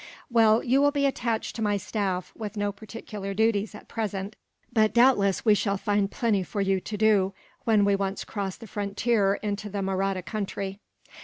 "Well, 0.31 0.63
you 0.63 0.81
will 0.81 0.89
be 0.89 1.05
attached 1.05 1.55
to 1.55 1.61
my 1.61 1.77
staff, 1.77 2.33
with 2.35 2.57
no 2.57 2.71
particular 2.71 3.35
duties, 3.35 3.75
at 3.75 3.87
present; 3.87 4.35
but 4.73 4.95
doubtless 4.95 5.45
we 5.45 5.53
shall 5.53 5.77
find 5.77 6.09
plenty 6.09 6.41
for 6.41 6.59
you 6.59 6.79
to 6.79 6.97
do, 6.97 7.35
when 7.65 7.85
we 7.85 7.95
once 7.95 8.23
cross 8.23 8.55
the 8.57 8.65
frontier 8.65 9.35
into 9.43 9.69
the 9.69 9.83
Mahratta 9.83 10.23
country." 10.23 10.79